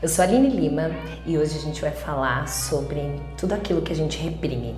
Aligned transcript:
Eu 0.00 0.08
sou 0.08 0.24
a 0.24 0.28
Aline 0.28 0.48
Lima 0.48 0.92
e 1.26 1.36
hoje 1.36 1.58
a 1.58 1.60
gente 1.60 1.80
vai 1.80 1.90
falar 1.90 2.46
sobre 2.46 3.00
tudo 3.36 3.52
aquilo 3.52 3.82
que 3.82 3.92
a 3.92 3.96
gente 3.96 4.16
reprime. 4.16 4.76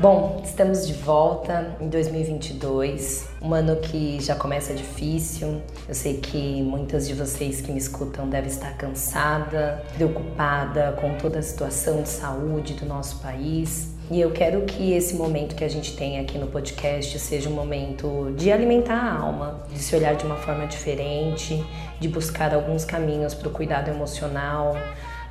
Bom, 0.00 0.40
estamos 0.42 0.86
de 0.86 0.94
volta 0.94 1.76
em 1.78 1.90
2022, 1.90 3.28
um 3.42 3.52
ano 3.52 3.76
que 3.76 4.18
já 4.22 4.34
começa 4.34 4.72
difícil. 4.72 5.60
Eu 5.86 5.94
sei 5.94 6.16
que 6.16 6.62
muitas 6.62 7.06
de 7.06 7.12
vocês 7.12 7.60
que 7.60 7.70
me 7.70 7.78
escutam 7.78 8.26
devem 8.30 8.48
estar 8.50 8.74
cansada, 8.78 9.84
preocupada 9.92 10.96
com 10.98 11.18
toda 11.18 11.38
a 11.38 11.42
situação 11.42 12.00
de 12.00 12.08
saúde 12.08 12.72
do 12.72 12.86
nosso 12.86 13.18
país. 13.18 13.89
E 14.10 14.20
eu 14.20 14.32
quero 14.32 14.62
que 14.62 14.92
esse 14.92 15.14
momento 15.14 15.54
que 15.54 15.62
a 15.62 15.68
gente 15.68 15.96
tem 15.96 16.18
aqui 16.18 16.36
no 16.36 16.48
podcast 16.48 17.16
seja 17.20 17.48
um 17.48 17.52
momento 17.52 18.34
de 18.36 18.50
alimentar 18.50 18.96
a 18.96 19.16
alma, 19.16 19.62
de 19.72 19.78
se 19.78 19.94
olhar 19.94 20.16
de 20.16 20.26
uma 20.26 20.34
forma 20.34 20.66
diferente, 20.66 21.64
de 22.00 22.08
buscar 22.08 22.52
alguns 22.52 22.84
caminhos 22.84 23.34
para 23.34 23.46
o 23.46 23.52
cuidado 23.52 23.88
emocional, 23.88 24.76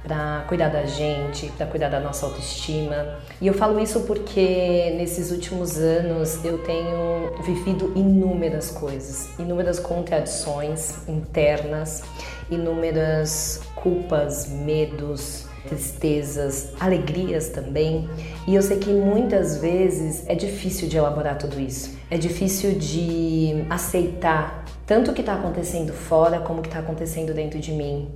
para 0.02 0.46
cuidar 0.48 0.70
da 0.70 0.86
gente, 0.86 1.48
para 1.58 1.66
cuidar 1.66 1.90
da 1.90 2.00
nossa 2.00 2.26
autoestima. 2.26 3.20
E 3.42 3.48
eu 3.48 3.54
falo 3.54 3.82
isso 3.82 4.00
porque 4.02 4.94
nesses 4.96 5.30
últimos 5.30 5.78
anos 5.78 6.44
eu 6.46 6.60
tenho 6.60 7.34
vivido 7.44 7.92
inúmeras 7.98 8.72
coisas, 8.72 9.38
inúmeras 9.38 9.78
contradições 9.78 11.06
internas, 11.06 12.02
inúmeras 12.50 13.60
culpas, 13.76 14.48
medos, 14.48 15.49
tristezas, 15.70 16.74
alegrias 16.80 17.50
também. 17.50 18.10
E 18.48 18.56
eu 18.56 18.62
sei 18.62 18.78
que 18.78 18.90
muitas 18.90 19.58
vezes 19.58 20.28
é 20.28 20.36
difícil 20.36 20.90
de 20.90 20.98
elaborar 20.98 21.38
tudo 21.38 21.60
isso. 21.60 21.98
É 22.10 22.18
difícil 22.18 22.74
de 22.74 23.64
aceitar 23.70 24.66
tanto 24.86 25.12
o 25.12 25.14
que 25.14 25.22
está 25.22 25.36
acontecendo 25.36 25.94
fora 25.94 26.40
como 26.40 26.60
o 26.60 26.62
que 26.62 26.68
está 26.68 26.80
acontecendo 26.80 27.34
dentro 27.34 27.60
de 27.60 27.72
mim. 27.72 28.10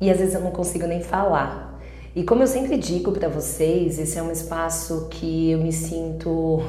E 0.00 0.10
às 0.10 0.18
vezes 0.18 0.34
eu 0.34 0.40
não 0.40 0.50
consigo 0.50 0.86
nem 0.86 1.00
falar. 1.00 1.80
E 2.14 2.24
como 2.24 2.42
eu 2.42 2.46
sempre 2.46 2.76
digo 2.76 3.12
para 3.12 3.28
vocês, 3.28 3.98
esse 3.98 4.18
é 4.18 4.22
um 4.22 4.32
espaço 4.32 5.08
que 5.10 5.52
eu 5.52 5.58
me 5.60 5.72
sinto 5.72 6.60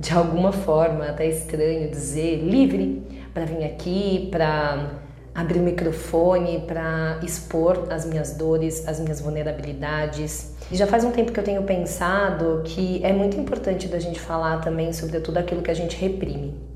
de 0.00 0.12
alguma 0.14 0.52
forma 0.52 1.04
até 1.04 1.26
estranho 1.26 1.90
dizer 1.90 2.42
livre 2.42 3.02
para 3.34 3.44
vir 3.44 3.64
aqui, 3.64 4.28
para 4.30 5.07
abrir 5.38 5.60
o 5.60 5.62
microfone 5.62 6.64
para 6.66 7.20
expor 7.22 7.86
as 7.90 8.04
minhas 8.04 8.32
dores, 8.32 8.88
as 8.88 8.98
minhas 8.98 9.20
vulnerabilidades. 9.20 10.52
E 10.68 10.76
já 10.76 10.84
faz 10.84 11.04
um 11.04 11.12
tempo 11.12 11.30
que 11.30 11.38
eu 11.38 11.44
tenho 11.44 11.62
pensado 11.62 12.62
que 12.64 13.00
é 13.04 13.12
muito 13.12 13.36
importante 13.36 13.86
da 13.86 14.00
gente 14.00 14.18
falar 14.18 14.60
também 14.60 14.92
sobre 14.92 15.20
tudo 15.20 15.38
aquilo 15.38 15.62
que 15.62 15.70
a 15.70 15.74
gente 15.74 15.96
reprime. 15.96 16.67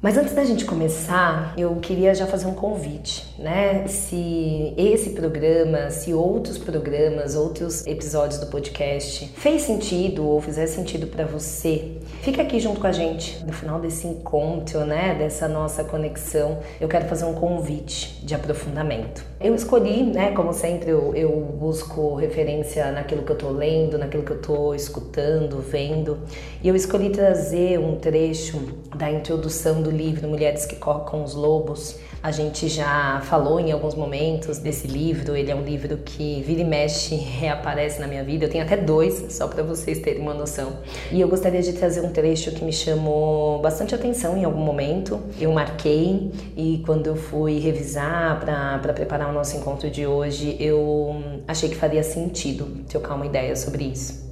Mas 0.00 0.16
antes 0.16 0.32
da 0.32 0.44
gente 0.44 0.64
começar, 0.64 1.54
eu 1.58 1.74
queria 1.74 2.14
já 2.14 2.24
fazer 2.24 2.46
um 2.46 2.54
convite, 2.54 3.34
né? 3.36 3.84
Se 3.88 4.72
esse 4.76 5.10
programa, 5.10 5.90
se 5.90 6.14
outros 6.14 6.56
programas, 6.56 7.34
outros 7.34 7.84
episódios 7.84 8.38
do 8.38 8.46
podcast 8.46 9.26
fez 9.36 9.62
sentido 9.62 10.24
ou 10.24 10.40
fizer 10.40 10.68
sentido 10.68 11.08
para 11.08 11.24
você, 11.24 11.96
fica 12.22 12.42
aqui 12.42 12.60
junto 12.60 12.78
com 12.78 12.86
a 12.86 12.92
gente 12.92 13.44
no 13.44 13.52
final 13.52 13.80
desse 13.80 14.06
encontro, 14.06 14.84
né? 14.84 15.16
Dessa 15.18 15.48
nossa 15.48 15.82
conexão. 15.82 16.60
Eu 16.80 16.86
quero 16.86 17.06
fazer 17.06 17.24
um 17.24 17.34
convite 17.34 18.24
de 18.24 18.36
aprofundamento. 18.36 19.24
Eu 19.40 19.52
escolhi, 19.52 20.04
né? 20.04 20.30
Como 20.30 20.52
sempre, 20.52 20.90
eu, 20.90 21.12
eu 21.16 21.30
busco 21.58 22.14
referência 22.14 22.92
naquilo 22.92 23.24
que 23.24 23.32
eu 23.32 23.36
tô 23.36 23.50
lendo, 23.50 23.98
naquilo 23.98 24.22
que 24.22 24.30
eu 24.30 24.40
tô 24.40 24.74
escutando, 24.74 25.58
vendo, 25.60 26.18
e 26.62 26.68
eu 26.68 26.76
escolhi 26.76 27.10
trazer 27.10 27.80
um 27.80 27.96
trecho 27.96 28.60
da 28.94 29.10
introdução 29.10 29.82
do 29.82 29.87
do 29.88 29.96
livro 29.96 30.28
Mulheres 30.28 30.66
que 30.66 30.76
com 30.76 31.24
os 31.24 31.34
Lobos. 31.34 31.96
A 32.22 32.30
gente 32.30 32.68
já 32.68 33.22
falou 33.24 33.58
em 33.58 33.72
alguns 33.72 33.94
momentos 33.94 34.58
desse 34.58 34.86
livro, 34.86 35.34
ele 35.34 35.50
é 35.50 35.54
um 35.54 35.62
livro 35.62 35.96
que 35.98 36.42
vira 36.42 36.60
e 36.60 36.64
mexe 36.64 37.14
reaparece 37.16 38.00
na 38.00 38.06
minha 38.06 38.22
vida. 38.22 38.44
Eu 38.44 38.50
tenho 38.50 38.64
até 38.64 38.76
dois, 38.76 39.32
só 39.32 39.46
para 39.48 39.62
vocês 39.62 40.00
terem 40.00 40.20
uma 40.20 40.34
noção. 40.34 40.78
E 41.10 41.20
eu 41.20 41.28
gostaria 41.28 41.62
de 41.62 41.72
trazer 41.72 42.00
um 42.02 42.10
trecho 42.10 42.50
que 42.52 42.64
me 42.64 42.72
chamou 42.72 43.60
bastante 43.60 43.94
atenção 43.94 44.36
em 44.36 44.44
algum 44.44 44.60
momento. 44.60 45.20
Eu 45.40 45.52
marquei 45.52 46.30
e 46.56 46.82
quando 46.84 47.06
eu 47.06 47.16
fui 47.16 47.58
revisar 47.58 48.40
para 48.40 48.92
preparar 48.92 49.30
o 49.30 49.32
nosso 49.32 49.56
encontro 49.56 49.88
de 49.88 50.06
hoje, 50.06 50.56
eu 50.60 51.40
achei 51.46 51.68
que 51.68 51.76
faria 51.76 52.02
sentido 52.02 52.84
trocar 52.88 53.14
uma 53.14 53.26
ideia 53.26 53.56
sobre 53.56 53.84
isso. 53.84 54.28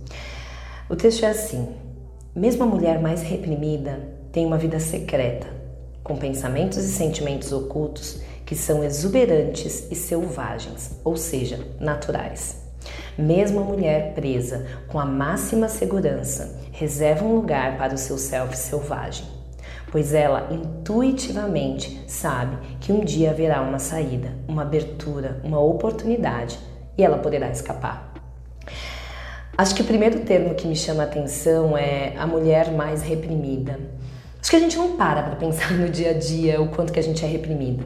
O 0.90 0.96
texto 0.96 1.24
é 1.24 1.28
assim: 1.28 1.68
mesmo 2.34 2.64
a 2.64 2.66
mulher 2.66 3.00
mais 3.00 3.22
reprimida 3.22 4.16
tem 4.36 4.44
uma 4.44 4.58
vida 4.58 4.78
secreta, 4.78 5.47
com 6.04 6.14
pensamentos 6.14 6.76
e 6.76 6.92
sentimentos 6.92 7.52
ocultos 7.52 8.20
que 8.44 8.54
são 8.54 8.84
exuberantes 8.84 9.91
e 9.91 9.94
selvagens, 9.94 11.00
ou 11.02 11.16
seja, 11.16 11.58
naturais. 11.80 12.62
Mesmo 13.16 13.60
a 13.60 13.64
mulher 13.64 14.12
presa 14.12 14.66
com 14.88 15.00
a 15.00 15.06
máxima 15.06 15.70
segurança 15.70 16.60
reserva 16.70 17.24
um 17.24 17.34
lugar 17.34 17.78
para 17.78 17.94
o 17.94 17.97
seu 17.97 18.19
self 18.19 18.54
selvagem, 18.58 19.24
pois 19.91 20.12
ela 20.12 20.48
intuitivamente 20.50 22.04
sabe 22.06 22.58
que 22.78 22.92
um 22.92 23.03
dia 23.03 23.30
haverá 23.30 23.62
uma 23.62 23.78
saída, 23.78 24.34
uma 24.47 24.60
abertura, 24.60 25.41
uma 25.42 25.60
oportunidade 25.60 26.58
e 26.98 27.03
ela 27.03 27.16
poderá 27.16 27.48
escapar. 27.50 28.12
Acho 29.56 29.74
que 29.74 29.80
o 29.80 29.86
primeiro 29.86 30.20
termo 30.20 30.54
que 30.54 30.68
me 30.68 30.76
chama 30.76 31.04
a 31.04 31.06
atenção 31.06 31.78
é 31.78 32.14
a 32.18 32.26
mulher 32.26 32.70
mais 32.70 33.00
reprimida. 33.00 33.80
Acho 34.46 34.52
que 34.52 34.56
a 34.58 34.60
gente 34.60 34.78
não 34.78 34.92
para 34.92 35.24
para 35.24 35.34
pensar 35.34 35.72
no 35.72 35.88
dia 35.88 36.10
a 36.10 36.12
dia 36.12 36.62
o 36.62 36.68
quanto 36.68 36.92
que 36.92 37.00
a 37.00 37.02
gente 37.02 37.24
é 37.24 37.26
reprimido. 37.26 37.84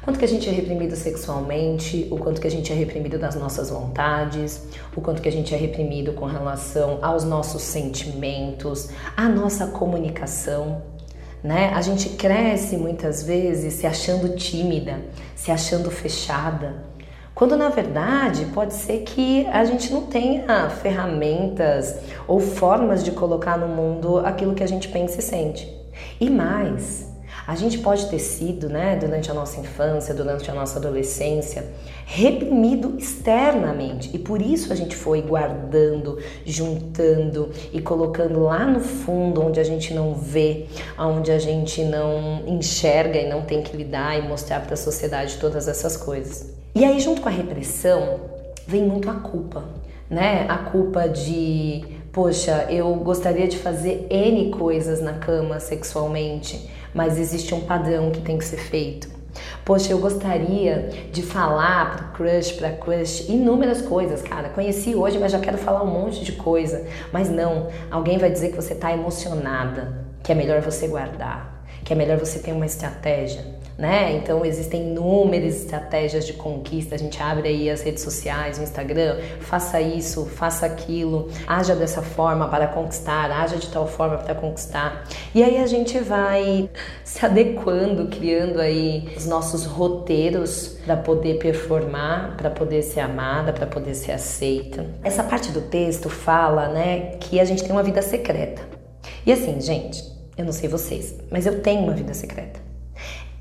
O 0.00 0.04
quanto 0.04 0.20
que 0.20 0.24
a 0.24 0.28
gente 0.28 0.48
é 0.48 0.52
reprimido 0.52 0.94
sexualmente, 0.94 2.06
o 2.12 2.16
quanto 2.16 2.40
que 2.40 2.46
a 2.46 2.50
gente 2.50 2.72
é 2.72 2.76
reprimido 2.76 3.18
das 3.18 3.34
nossas 3.34 3.70
vontades, 3.70 4.68
o 4.94 5.00
quanto 5.00 5.20
que 5.20 5.28
a 5.28 5.32
gente 5.32 5.52
é 5.52 5.58
reprimido 5.58 6.12
com 6.12 6.24
relação 6.24 7.00
aos 7.02 7.24
nossos 7.24 7.62
sentimentos, 7.62 8.88
à 9.16 9.28
nossa 9.28 9.66
comunicação. 9.66 10.80
Né? 11.42 11.72
A 11.74 11.82
gente 11.82 12.10
cresce 12.10 12.76
muitas 12.76 13.24
vezes 13.24 13.74
se 13.74 13.84
achando 13.84 14.36
tímida, 14.36 15.00
se 15.34 15.50
achando 15.50 15.90
fechada, 15.90 16.84
quando 17.34 17.56
na 17.56 17.68
verdade 17.68 18.44
pode 18.54 18.74
ser 18.74 18.98
que 18.98 19.44
a 19.48 19.64
gente 19.64 19.92
não 19.92 20.02
tenha 20.02 20.70
ferramentas 20.70 21.96
ou 22.28 22.38
formas 22.38 23.02
de 23.02 23.10
colocar 23.10 23.58
no 23.58 23.66
mundo 23.66 24.18
aquilo 24.18 24.54
que 24.54 24.62
a 24.62 24.68
gente 24.68 24.86
pensa 24.86 25.18
e 25.18 25.22
sente. 25.22 25.75
E 26.20 26.30
mais, 26.30 27.06
a 27.46 27.54
gente 27.54 27.78
pode 27.78 28.06
ter 28.08 28.18
sido, 28.18 28.68
né, 28.68 28.96
durante 28.96 29.30
a 29.30 29.34
nossa 29.34 29.60
infância, 29.60 30.12
durante 30.12 30.50
a 30.50 30.54
nossa 30.54 30.78
adolescência, 30.78 31.64
reprimido 32.04 32.96
externamente 32.98 34.10
e 34.14 34.18
por 34.18 34.40
isso 34.42 34.72
a 34.72 34.76
gente 34.76 34.96
foi 34.96 35.22
guardando, 35.22 36.18
juntando 36.44 37.50
e 37.72 37.80
colocando 37.80 38.40
lá 38.40 38.64
no 38.64 38.80
fundo 38.80 39.42
onde 39.42 39.60
a 39.60 39.64
gente 39.64 39.94
não 39.94 40.14
vê, 40.14 40.66
onde 40.98 41.30
a 41.30 41.38
gente 41.38 41.84
não 41.84 42.42
enxerga 42.46 43.18
e 43.18 43.28
não 43.28 43.42
tem 43.42 43.62
que 43.62 43.76
lidar 43.76 44.18
e 44.18 44.22
mostrar 44.26 44.60
para 44.60 44.74
a 44.74 44.76
sociedade 44.76 45.36
todas 45.36 45.68
essas 45.68 45.96
coisas. 45.96 46.52
E 46.74 46.84
aí, 46.84 47.00
junto 47.00 47.20
com 47.20 47.28
a 47.28 47.32
repressão, 47.32 48.20
vem 48.66 48.82
muito 48.82 49.08
a 49.08 49.14
culpa, 49.14 49.64
né? 50.10 50.46
A 50.48 50.58
culpa 50.58 51.08
de 51.08 51.95
poxa, 52.16 52.66
eu 52.70 52.94
gostaria 52.94 53.46
de 53.46 53.58
fazer 53.58 54.06
N 54.08 54.50
coisas 54.50 55.02
na 55.02 55.12
cama 55.12 55.60
sexualmente, 55.60 56.66
mas 56.94 57.18
existe 57.18 57.54
um 57.54 57.60
padrão 57.60 58.10
que 58.10 58.22
tem 58.22 58.38
que 58.38 58.44
ser 58.46 58.56
feito. 58.56 59.06
Poxa, 59.66 59.92
eu 59.92 59.98
gostaria 59.98 60.88
de 61.12 61.20
falar 61.20 61.94
pro 61.94 62.24
crush, 62.24 62.52
pra 62.52 62.70
crush, 62.70 63.28
inúmeras 63.28 63.82
coisas, 63.82 64.22
cara. 64.22 64.48
Conheci 64.48 64.94
hoje, 64.94 65.18
mas 65.18 65.30
já 65.30 65.38
quero 65.38 65.58
falar 65.58 65.82
um 65.82 65.90
monte 65.90 66.24
de 66.24 66.32
coisa. 66.32 66.86
Mas 67.12 67.28
não, 67.28 67.68
alguém 67.90 68.16
vai 68.16 68.30
dizer 68.30 68.48
que 68.48 68.56
você 68.56 68.74
tá 68.74 68.90
emocionada, 68.94 70.06
que 70.22 70.32
é 70.32 70.34
melhor 70.34 70.62
você 70.62 70.88
guardar 70.88 71.56
que 71.86 71.92
é 71.92 71.96
melhor 71.96 72.18
você 72.18 72.40
ter 72.40 72.50
uma 72.50 72.66
estratégia 72.66 73.44
né? 73.78 74.12
Então 74.16 74.44
existem 74.44 74.88
inúmeras 74.90 75.56
estratégias 75.56 76.26
de 76.26 76.32
conquista. 76.32 76.94
A 76.94 76.98
gente 76.98 77.22
abre 77.22 77.48
aí 77.48 77.70
as 77.70 77.82
redes 77.82 78.02
sociais, 78.02 78.58
o 78.58 78.62
Instagram, 78.62 79.18
faça 79.40 79.80
isso, 79.80 80.24
faça 80.26 80.66
aquilo, 80.66 81.28
haja 81.46 81.74
dessa 81.74 82.00
forma 82.02 82.48
para 82.48 82.66
conquistar, 82.68 83.30
haja 83.30 83.56
de 83.56 83.68
tal 83.68 83.86
forma 83.86 84.18
para 84.18 84.34
conquistar. 84.34 85.04
E 85.34 85.42
aí 85.42 85.58
a 85.58 85.66
gente 85.66 85.98
vai 85.98 86.70
se 87.04 87.24
adequando, 87.24 88.08
criando 88.08 88.60
aí 88.60 89.12
os 89.16 89.26
nossos 89.26 89.64
roteiros 89.64 90.76
para 90.84 90.96
poder 90.96 91.38
performar, 91.38 92.36
para 92.36 92.50
poder 92.50 92.82
ser 92.82 93.00
amada, 93.00 93.52
para 93.52 93.66
poder 93.66 93.94
ser 93.94 94.12
aceita. 94.12 94.86
Essa 95.02 95.22
parte 95.22 95.50
do 95.52 95.60
texto 95.60 96.08
fala, 96.08 96.68
né, 96.68 97.16
que 97.20 97.38
a 97.38 97.44
gente 97.44 97.62
tem 97.62 97.72
uma 97.72 97.82
vida 97.82 98.00
secreta. 98.00 98.62
E 99.24 99.32
assim, 99.32 99.60
gente, 99.60 100.02
eu 100.36 100.44
não 100.44 100.52
sei 100.52 100.68
vocês, 100.68 101.16
mas 101.30 101.46
eu 101.46 101.60
tenho 101.60 101.82
uma 101.82 101.92
vida 101.92 102.14
secreta. 102.14 102.65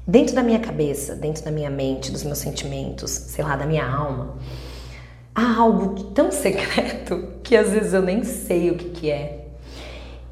Dentro 0.08 0.36
da 0.36 0.44
minha 0.44 0.60
cabeça, 0.60 1.16
dentro 1.16 1.44
da 1.44 1.50
minha 1.50 1.70
mente, 1.70 2.12
dos 2.12 2.24
meus 2.24 2.38
sentimentos, 2.38 3.10
sei 3.10 3.44
lá, 3.44 3.56
da 3.56 3.66
minha 3.66 3.86
alma, 3.88 4.36
há 5.34 5.58
algo 5.58 6.12
tão 6.12 6.30
secreto 6.32 7.40
que 7.42 7.56
às 7.58 7.72
vezes 7.72 7.94
eu 7.94 8.04
nem 8.04 8.24
sei 8.24 8.70
o 8.70 8.76
que, 8.76 8.90
que 8.90 9.10
é. 9.10 9.48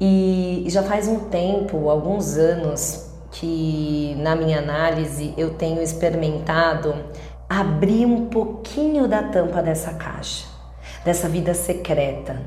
E 0.00 0.64
já 0.68 0.82
faz 0.82 1.08
um 1.08 1.28
tempo, 1.28 1.88
alguns 1.88 2.36
anos, 2.36 3.10
que 3.32 4.14
na 4.18 4.36
minha 4.36 4.58
análise 4.58 5.34
eu 5.36 5.54
tenho 5.54 5.82
experimentado 5.82 6.94
abrir 7.48 8.06
um 8.06 8.26
pouquinho 8.26 9.08
da 9.08 9.24
tampa 9.24 9.60
dessa 9.60 9.94
caixa, 9.94 10.46
dessa 11.04 11.28
vida 11.28 11.52
secreta 11.52 12.40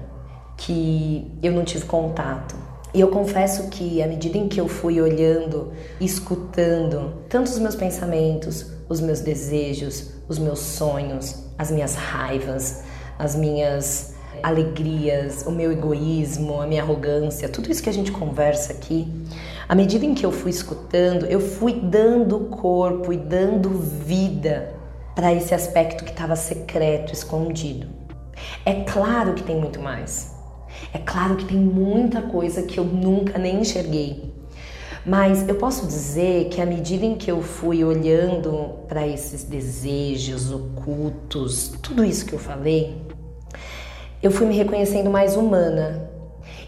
que 0.55 1.29
eu 1.43 1.51
não 1.51 1.65
tive 1.65 1.85
contato. 1.85 2.55
E 2.93 3.01
eu 3.01 3.09
confesso 3.09 3.69
que 3.69 4.01
à 4.01 4.07
medida 4.07 4.37
em 4.37 4.47
que 4.47 4.59
eu 4.59 4.67
fui 4.67 5.01
olhando, 5.01 5.73
escutando 5.99 7.13
tanto 7.29 7.47
os 7.47 7.59
meus 7.59 7.75
pensamentos, 7.75 8.71
os 8.87 9.01
meus 9.01 9.19
desejos, 9.19 10.11
os 10.27 10.39
meus 10.39 10.59
sonhos, 10.59 11.43
as 11.57 11.69
minhas 11.69 11.95
raivas, 11.95 12.83
as 13.19 13.35
minhas 13.35 14.15
alegrias, 14.43 15.45
o 15.45 15.51
meu 15.51 15.71
egoísmo, 15.71 16.61
a 16.61 16.67
minha 16.67 16.81
arrogância, 16.81 17.49
tudo 17.49 17.71
isso 17.71 17.81
que 17.81 17.89
a 17.89 17.93
gente 17.93 18.11
conversa 18.11 18.71
aqui, 18.71 19.11
à 19.67 19.75
medida 19.75 20.05
em 20.05 20.13
que 20.13 20.25
eu 20.25 20.31
fui 20.31 20.51
escutando, 20.51 21.25
eu 21.25 21.39
fui 21.39 21.73
dando 21.73 22.39
corpo 22.41 23.11
e 23.11 23.17
dando 23.17 23.69
vida 23.69 24.73
para 25.15 25.33
esse 25.33 25.53
aspecto 25.53 26.03
que 26.03 26.11
estava 26.11 26.35
secreto, 26.35 27.11
escondido. 27.11 27.87
É 28.63 28.83
claro 28.83 29.33
que 29.33 29.43
tem 29.43 29.59
muito 29.59 29.79
mais. 29.81 30.36
É 30.93 30.99
claro 30.99 31.35
que 31.35 31.45
tem 31.45 31.57
muita 31.57 32.21
coisa 32.21 32.63
que 32.63 32.79
eu 32.79 32.83
nunca 32.83 33.37
nem 33.37 33.61
enxerguei. 33.61 34.33
Mas 35.05 35.47
eu 35.47 35.55
posso 35.55 35.87
dizer 35.87 36.49
que 36.49 36.59
à 36.59 36.65
medida 36.65 37.05
em 37.05 37.15
que 37.15 37.31
eu 37.31 37.41
fui 37.41 37.83
olhando 37.83 38.71
para 38.89 39.07
esses 39.07 39.43
desejos 39.43 40.51
ocultos, 40.51 41.73
tudo 41.81 42.03
isso 42.03 42.25
que 42.25 42.33
eu 42.33 42.39
falei, 42.39 42.97
eu 44.21 44.29
fui 44.29 44.45
me 44.45 44.55
reconhecendo 44.55 45.09
mais 45.09 45.37
humana. 45.37 46.09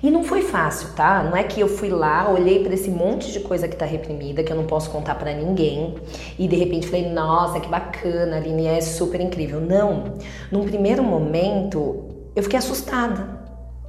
E 0.02 0.10
não 0.10 0.24
foi 0.24 0.42
fácil, 0.42 0.94
tá? 0.96 1.22
Não 1.22 1.36
é 1.36 1.44
que 1.44 1.60
eu 1.60 1.68
fui 1.68 1.90
lá, 1.90 2.32
olhei 2.32 2.64
para 2.64 2.74
esse 2.74 2.90
monte 2.90 3.34
de 3.34 3.42
coisa 3.42 3.68
que 3.68 3.76
tá 3.76 3.86
reprimida, 3.86 4.42
que 4.42 4.54
eu 4.54 4.56
não 4.56 4.66
posso 4.66 4.90
contar 4.90 5.16
para 5.16 5.34
ninguém, 5.34 5.96
e 6.38 6.48
de 6.48 6.56
repente 6.56 6.88
falei, 6.88 7.10
nossa, 7.10 7.60
que 7.60 7.68
bacana, 7.68 8.38
a 8.38 8.40
Aline 8.40 8.68
é 8.68 8.80
super 8.80 9.20
incrível. 9.20 9.60
Não. 9.60 10.14
Num 10.50 10.64
primeiro 10.64 11.04
momento, 11.04 12.06
eu 12.34 12.42
fiquei 12.42 12.58
assustada. 12.58 13.39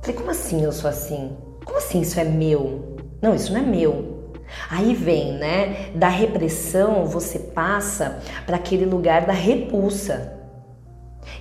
Falei, 0.00 0.16
como 0.16 0.30
assim 0.30 0.64
eu 0.64 0.72
sou 0.72 0.88
assim? 0.88 1.36
Como 1.64 1.76
assim 1.76 2.00
isso 2.00 2.18
é 2.18 2.24
meu? 2.24 2.96
Não, 3.20 3.34
isso 3.34 3.52
não 3.52 3.60
é 3.60 3.62
meu. 3.62 4.32
Aí 4.70 4.94
vem, 4.94 5.34
né? 5.34 5.90
Da 5.94 6.08
repressão 6.08 7.04
você 7.04 7.38
passa 7.38 8.18
para 8.46 8.56
aquele 8.56 8.86
lugar 8.86 9.26
da 9.26 9.32
repulsa. 9.32 10.38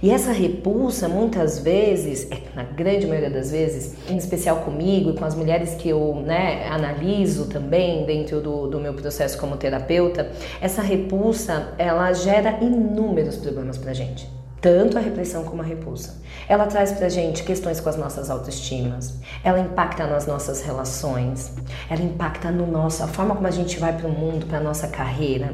E 0.03 0.11
essa 0.11 0.31
repulsa, 0.31 1.07
muitas 1.07 1.59
vezes, 1.59 2.29
é, 2.29 2.37
na 2.53 2.63
grande 2.63 3.07
maioria 3.07 3.29
das 3.29 3.49
vezes, 3.49 3.95
em 4.09 4.17
especial 4.17 4.57
comigo 4.57 5.11
e 5.11 5.13
com 5.13 5.25
as 5.25 5.35
mulheres 5.35 5.75
que 5.75 5.89
eu 5.89 6.21
né, 6.25 6.67
analiso 6.67 7.47
também 7.47 8.05
dentro 8.05 8.41
do, 8.41 8.67
do 8.67 8.79
meu 8.79 8.93
processo 8.93 9.37
como 9.37 9.57
terapeuta, 9.57 10.29
essa 10.61 10.81
repulsa 10.81 11.73
ela 11.77 12.11
gera 12.13 12.59
inúmeros 12.61 13.37
problemas 13.37 13.77
pra 13.77 13.93
gente 13.93 14.38
tanto 14.61 14.97
a 14.97 15.01
repressão 15.01 15.43
como 15.43 15.61
a 15.61 15.65
repulsa. 15.65 16.21
Ela 16.47 16.65
traz 16.65 16.91
pra 16.91 17.09
gente 17.09 17.43
questões 17.43 17.79
com 17.79 17.89
as 17.89 17.95
nossas 17.95 18.29
autoestimas, 18.29 19.15
ela 19.43 19.59
impacta 19.59 20.05
nas 20.07 20.25
nossas 20.25 20.61
relações, 20.61 21.53
ela 21.89 22.01
impacta 22.01 22.51
no 22.51 22.65
nosso, 22.65 23.03
a 23.03 23.07
forma 23.07 23.35
como 23.35 23.47
a 23.47 23.51
gente 23.51 23.79
vai 23.79 23.95
para 23.95 24.07
o 24.07 24.11
mundo, 24.11 24.45
para 24.45 24.59
nossa 24.59 24.87
carreira, 24.87 25.53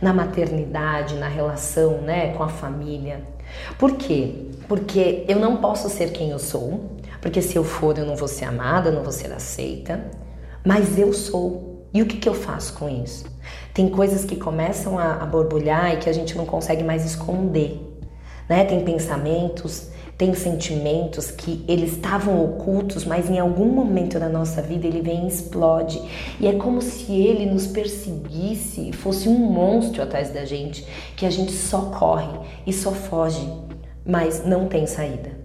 na 0.00 0.12
maternidade, 0.12 1.14
na 1.16 1.28
relação, 1.28 2.00
né, 2.02 2.32
com 2.34 2.42
a 2.42 2.48
família. 2.48 3.22
Por 3.78 3.92
quê? 3.92 4.50
Porque 4.68 5.24
eu 5.28 5.38
não 5.38 5.56
posso 5.56 5.88
ser 5.88 6.12
quem 6.12 6.30
eu 6.30 6.38
sou, 6.38 6.98
porque 7.20 7.40
se 7.40 7.56
eu 7.56 7.64
for 7.64 7.96
eu 7.98 8.06
não 8.06 8.16
vou 8.16 8.28
ser 8.28 8.44
amada, 8.44 8.90
não 8.90 9.02
vou 9.02 9.12
ser 9.12 9.32
aceita, 9.32 10.10
mas 10.64 10.98
eu 10.98 11.12
sou. 11.12 11.86
E 11.92 12.02
o 12.02 12.06
que, 12.06 12.16
que 12.16 12.28
eu 12.28 12.34
faço 12.34 12.74
com 12.74 12.88
isso? 12.88 13.24
Tem 13.72 13.88
coisas 13.88 14.24
que 14.24 14.36
começam 14.36 14.98
a, 14.98 15.14
a 15.14 15.26
borbulhar 15.26 15.94
e 15.94 15.96
que 15.98 16.08
a 16.08 16.12
gente 16.12 16.36
não 16.36 16.44
consegue 16.44 16.82
mais 16.82 17.04
esconder 17.04 17.83
né? 18.48 18.64
Tem 18.64 18.84
pensamentos, 18.84 19.90
tem 20.16 20.32
sentimentos 20.32 21.30
que 21.30 21.64
eles 21.66 21.92
estavam 21.92 22.44
ocultos, 22.44 23.04
mas 23.04 23.28
em 23.28 23.38
algum 23.38 23.66
momento 23.66 24.18
da 24.18 24.28
nossa 24.28 24.62
vida 24.62 24.86
ele 24.86 25.00
vem 25.00 25.24
e 25.24 25.28
explode. 25.28 26.00
E 26.38 26.46
é 26.46 26.52
como 26.52 26.80
se 26.80 27.12
ele 27.12 27.46
nos 27.46 27.66
perseguisse, 27.66 28.92
fosse 28.92 29.28
um 29.28 29.38
monstro 29.38 30.02
atrás 30.02 30.30
da 30.30 30.44
gente, 30.44 30.86
que 31.16 31.26
a 31.26 31.30
gente 31.30 31.52
só 31.52 31.90
corre 31.90 32.38
e 32.66 32.72
só 32.72 32.92
foge, 32.92 33.48
mas 34.06 34.46
não 34.46 34.68
tem 34.68 34.86
saída. 34.86 35.44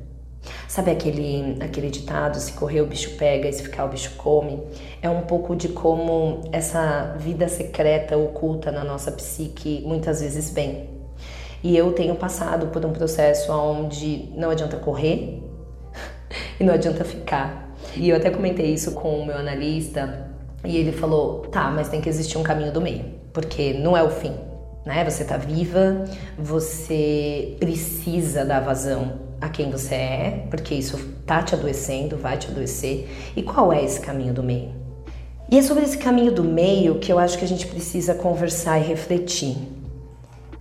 Sabe 0.68 0.92
aquele, 0.92 1.58
aquele 1.60 1.90
ditado, 1.90 2.40
se 2.40 2.54
correr 2.54 2.82
o 2.82 2.86
bicho 2.86 3.16
pega 3.18 3.50
e 3.50 3.54
se 3.54 3.64
ficar 3.64 3.86
o 3.86 3.90
bicho 3.90 4.16
come? 4.18 4.62
É 5.02 5.10
um 5.10 5.22
pouco 5.22 5.56
de 5.56 5.70
como 5.70 6.42
essa 6.52 7.16
vida 7.18 7.48
secreta, 7.48 8.18
oculta 8.18 8.72
na 8.72 8.84
nossa 8.84 9.12
psique 9.12 9.84
muitas 9.86 10.22
vezes 10.22 10.52
vem. 10.52 10.99
E 11.64 11.76
eu 11.76 11.92
tenho 11.92 12.16
passado 12.16 12.68
por 12.68 12.86
um 12.86 12.94
processo 12.94 13.52
onde 13.52 14.30
não 14.36 14.50
adianta 14.50 14.78
correr 14.78 15.44
e 16.60 16.64
não 16.64 16.74
adianta 16.74 17.04
ficar. 17.04 17.70
E 17.96 18.10
eu 18.10 18.16
até 18.16 18.30
comentei 18.30 18.74
isso 18.74 18.92
com 18.92 19.20
o 19.20 19.26
meu 19.26 19.38
analista 19.38 20.28
e 20.64 20.78
ele 20.78 20.92
falou: 20.92 21.42
tá, 21.52 21.70
mas 21.70 21.90
tem 21.90 22.02
que 22.02 22.10
existir 22.10 22.38
um 22.38 22.44
caminho 22.44 22.72
do 22.72 22.82
meio, 22.82 23.06
porque 23.34 23.74
não 23.74 23.96
é 23.96 24.04
o 24.04 24.10
fim. 24.10 24.34
Né? 24.86 25.04
Você 25.04 25.24
tá 25.24 25.38
viva, 25.38 26.06
você 26.38 27.56
precisa 27.60 28.46
dar 28.46 28.62
vazão 28.62 29.20
a 29.42 29.48
quem 29.48 29.70
você 29.70 29.96
é, 29.96 30.48
porque 30.50 30.74
isso 30.74 30.98
tá 31.26 31.42
te 31.42 31.56
adoecendo, 31.56 32.18
vai 32.18 32.38
te 32.38 32.48
adoecer. 32.48 33.08
E 33.36 33.44
qual 33.44 33.72
é 33.72 33.84
esse 33.84 34.00
caminho 34.00 34.34
do 34.34 34.44
meio? 34.44 34.72
E 35.52 35.58
é 35.58 35.62
sobre 35.62 35.84
esse 35.84 35.98
caminho 35.98 36.32
do 36.32 36.44
meio 36.44 37.00
que 37.00 37.12
eu 37.12 37.18
acho 37.18 37.38
que 37.38 37.46
a 37.46 37.48
gente 37.48 37.66
precisa 37.68 38.14
conversar 38.14 38.80
e 38.80 38.84
refletir. 38.84 39.58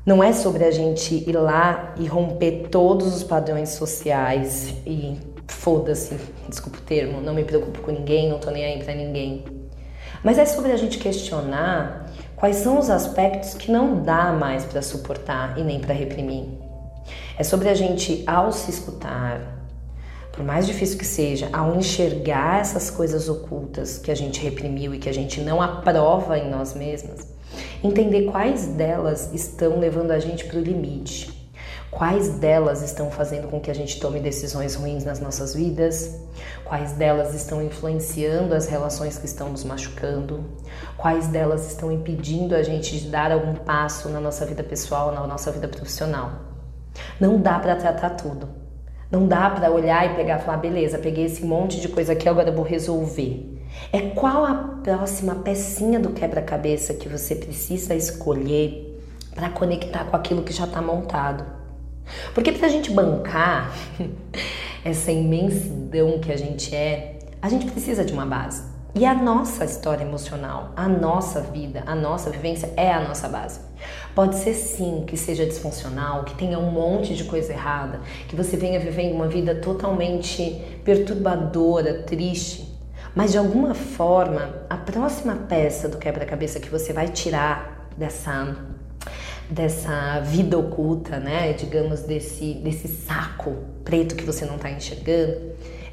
Não 0.09 0.25
é 0.25 0.33
sobre 0.33 0.65
a 0.65 0.71
gente 0.71 1.23
ir 1.29 1.37
lá 1.37 1.93
e 1.99 2.07
romper 2.07 2.69
todos 2.71 3.15
os 3.15 3.23
padrões 3.23 3.69
sociais 3.69 4.73
e 4.87 5.19
foda-se, 5.47 6.17
desculpa 6.49 6.79
o 6.79 6.81
termo, 6.81 7.21
não 7.21 7.35
me 7.35 7.45
preocupo 7.45 7.83
com 7.83 7.91
ninguém, 7.91 8.31
não 8.31 8.39
tô 8.39 8.51
nem 8.51 8.65
aí 8.65 8.83
pra 8.83 8.95
ninguém. 8.95 9.45
Mas 10.25 10.39
é 10.39 10.47
sobre 10.47 10.73
a 10.73 10.79
gente 10.79 10.97
questionar 10.97 12.11
quais 12.37 12.57
são 12.57 12.79
os 12.79 12.89
aspectos 12.89 13.53
que 13.53 13.71
não 13.71 14.03
dá 14.03 14.33
mais 14.33 14.65
para 14.65 14.81
suportar 14.81 15.59
e 15.59 15.63
nem 15.63 15.79
para 15.79 15.93
reprimir. 15.93 16.47
É 17.39 17.45
sobre 17.45 17.69
a 17.69 17.75
gente, 17.75 18.25
ao 18.27 18.51
se 18.51 18.71
escutar, 18.71 19.43
por 20.33 20.43
mais 20.43 20.67
difícil 20.67 20.97
que 20.97 21.05
seja, 21.05 21.51
ao 21.53 21.77
enxergar 21.77 22.63
essas 22.63 22.89
coisas 22.89 23.29
ocultas 23.29 23.99
que 23.99 24.11
a 24.11 24.17
gente 24.17 24.41
reprimiu 24.41 24.95
e 24.95 24.99
que 24.99 25.11
a 25.11 25.13
gente 25.13 25.43
não 25.43 25.61
aprova 25.61 26.39
em 26.39 26.49
nós 26.49 26.73
mesmas, 26.73 27.37
Entender 27.83 28.23
quais 28.25 28.67
delas 28.67 29.33
estão 29.33 29.79
levando 29.79 30.11
a 30.11 30.19
gente 30.19 30.45
para 30.47 30.59
o 30.59 30.61
limite. 30.61 31.39
Quais 31.93 32.29
delas 32.31 32.83
estão 32.83 33.09
fazendo 33.09 33.47
com 33.49 33.61
que 33.61 33.71
a 33.71 33.75
gente 33.75 34.01
tome 34.01 34.19
decisões 34.19 34.75
ruins 34.75 35.05
nas 35.05 35.21
nossas 35.21 35.55
vidas? 35.55 36.21
Quais 36.65 36.93
delas 36.93 37.35
estão 37.35 37.63
influenciando 37.63 38.53
as 38.53 38.67
relações 38.67 39.17
que 39.17 39.27
estão 39.27 39.49
nos 39.51 39.63
machucando? 39.63 40.45
Quais 40.97 41.29
delas 41.29 41.69
estão 41.69 41.93
impedindo 41.93 42.57
a 42.57 42.65
gente 42.65 42.99
de 42.99 43.09
dar 43.09 43.31
algum 43.31 43.55
passo 43.55 44.09
na 44.09 44.21
nossa 44.21 44.45
vida 44.45 44.65
pessoal, 44.65 45.13
na 45.13 45.25
nossa 45.25 45.53
vida 45.53 45.69
profissional? 45.69 46.33
Não 47.21 47.41
dá 47.41 47.61
para 47.61 47.77
tratar 47.77 48.11
tudo. 48.11 48.49
Não 49.09 49.27
dá 49.27 49.49
para 49.51 49.71
olhar 49.71 50.05
e 50.05 50.17
pegar 50.17 50.41
e 50.41 50.43
falar, 50.43 50.59
beleza, 50.59 50.99
peguei 50.99 51.27
esse 51.27 51.45
monte 51.45 51.81
de 51.81 51.89
coisa 51.89 52.13
aqui, 52.13 52.29
agora 52.29 52.51
vou 52.51 52.65
resolver. 52.65 53.58
É 53.93 54.01
qual 54.11 54.45
a 54.45 54.55
próxima 54.83 55.37
pecinha 55.37 55.99
do 55.99 56.11
quebra-cabeça 56.11 56.95
que 56.95 57.09
você 57.09 57.35
precisa 57.35 57.95
escolher 57.95 59.01
para 59.35 59.49
conectar 59.51 60.05
com 60.05 60.17
aquilo 60.17 60.43
que 60.43 60.53
já 60.53 60.65
está 60.65 60.83
montado. 60.83 61.45
Porque 62.35 62.53
para 62.53 62.67
a 62.67 62.71
gente 62.71 62.91
bancar 62.91 63.73
essa 64.85 65.13
imensidão 65.13 66.19
que 66.19 66.33
a 66.33 66.37
gente 66.37 66.75
é, 66.75 67.19
a 67.41 67.49
gente 67.49 67.71
precisa 67.71 68.05
de 68.05 68.13
uma 68.13 68.27
base. 68.27 68.63
E 68.95 69.05
a 69.05 69.15
nossa 69.15 69.65
história 69.65 70.03
emocional, 70.03 70.73
a 70.75 70.89
nossa 70.89 71.41
vida, 71.41 71.85
a 71.87 71.95
nossa 71.95 72.31
vivência 72.31 72.73
é 72.77 72.91
a 72.91 73.07
nossa 73.07 73.29
base. 73.29 73.61
Pode 74.15 74.37
ser 74.37 74.55
sim 74.55 75.05
que 75.07 75.17
seja 75.17 75.47
disfuncional, 75.47 76.25
que 76.25 76.35
tenha 76.35 76.59
um 76.59 76.71
monte 76.71 77.15
de 77.15 77.23
coisa 77.25 77.53
errada, 77.53 78.01
que 78.27 78.35
você 78.35 78.57
venha 78.57 78.81
vivendo 78.81 79.15
uma 79.15 79.29
vida 79.29 79.55
totalmente 79.55 80.61
perturbadora, 80.85 82.03
triste. 82.03 82.68
Mas 83.19 83.33
de 83.33 83.39
alguma 83.39 83.75
forma, 83.75 84.63
a 84.71 84.77
próxima 84.77 85.35
peça 85.35 85.89
do 85.89 85.99
quebra-cabeça 85.99 86.61
que 86.61 86.69
você 86.69 86.93
vai 86.93 87.09
tirar 87.09 87.91
dessa 87.97 88.57
dessa 89.51 90.21
vida 90.21 90.57
oculta, 90.57 91.19
né, 91.19 91.53
digamos 91.53 92.03
desse 92.03 92.55
desse 92.55 92.87
saco 92.87 93.57
preto 93.83 94.15
que 94.15 94.23
você 94.23 94.45
não 94.45 94.55
está 94.55 94.71
enxergando, 94.71 95.37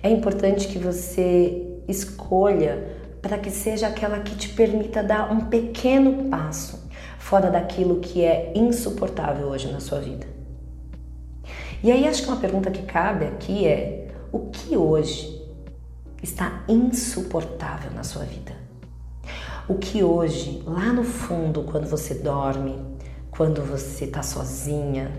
é 0.03 0.09
importante 0.11 0.67
que 0.67 0.77
você 0.77 1.65
escolha 1.87 2.95
para 3.23 3.39
que 3.39 3.49
seja 3.49 3.87
aquela 3.87 4.19
que 4.19 4.35
te 4.35 4.49
permita 4.49 5.01
dar 5.01 5.31
um 5.31 5.45
pequeno 5.45 6.29
passo 6.29 6.87
fora 7.17 7.49
daquilo 7.49 8.01
que 8.01 8.23
é 8.23 8.53
insuportável 8.53 9.47
hoje 9.47 9.71
na 9.71 9.79
sua 9.79 9.99
vida. 9.99 10.27
E 11.83 11.91
aí 11.91 12.07
acho 12.07 12.21
que 12.21 12.27
uma 12.27 12.39
pergunta 12.39 12.69
que 12.69 12.83
cabe 12.83 13.25
aqui 13.25 13.65
é: 13.65 14.09
o 14.31 14.51
que 14.51 14.77
hoje 14.77 15.34
está 16.25 16.63
insuportável 16.67 17.91
na 17.91 18.03
sua 18.03 18.25
vida? 18.25 18.53
O 19.67 19.75
que 19.75 20.03
hoje, 20.03 20.61
lá 20.65 20.91
no 20.91 21.03
fundo, 21.03 21.63
quando 21.63 21.87
você 21.87 22.15
dorme, 22.15 22.75
quando 23.31 23.61
você 23.61 24.05
está 24.05 24.21
sozinha, 24.21 25.11